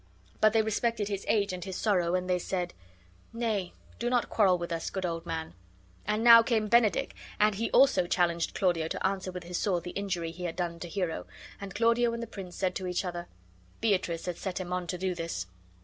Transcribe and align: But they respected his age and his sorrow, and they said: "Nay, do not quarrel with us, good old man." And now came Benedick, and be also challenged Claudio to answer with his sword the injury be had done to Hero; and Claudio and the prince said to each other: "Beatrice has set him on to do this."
But 0.39 0.53
they 0.53 0.63
respected 0.63 1.09
his 1.09 1.25
age 1.27 1.53
and 1.53 1.63
his 1.63 1.77
sorrow, 1.77 2.15
and 2.15 2.27
they 2.27 2.39
said: 2.39 2.73
"Nay, 3.33 3.73
do 3.99 4.09
not 4.09 4.31
quarrel 4.31 4.57
with 4.57 4.71
us, 4.71 4.89
good 4.89 5.05
old 5.05 5.27
man." 5.27 5.53
And 6.07 6.23
now 6.23 6.41
came 6.41 6.67
Benedick, 6.67 7.13
and 7.39 7.55
be 7.55 7.69
also 7.69 8.07
challenged 8.07 8.55
Claudio 8.55 8.87
to 8.87 9.05
answer 9.05 9.31
with 9.31 9.43
his 9.43 9.59
sword 9.59 9.83
the 9.83 9.91
injury 9.91 10.31
be 10.31 10.45
had 10.45 10.55
done 10.55 10.79
to 10.79 10.87
Hero; 10.89 11.27
and 11.59 11.75
Claudio 11.75 12.13
and 12.13 12.23
the 12.23 12.25
prince 12.25 12.55
said 12.55 12.73
to 12.77 12.87
each 12.87 13.05
other: 13.05 13.27
"Beatrice 13.79 14.25
has 14.25 14.39
set 14.39 14.59
him 14.59 14.73
on 14.73 14.87
to 14.87 14.97
do 14.97 15.13
this." 15.13 15.45